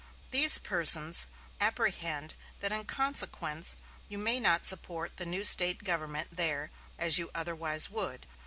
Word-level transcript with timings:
These 0.31 0.57
persons 0.57 1.27
apprehend 1.59 2.33
that 2.59 2.71
in 2.71 2.85
consequence 2.85 3.77
you 4.09 4.17
may 4.17 4.39
not 4.39 4.65
support 4.65 5.17
the 5.17 5.27
new 5.27 5.43
State 5.43 5.83
government 5.83 6.35
there 6.35 6.71
as 6.97 7.19
you 7.19 7.29
otherwise 7.35 7.91
would. 7.91 8.25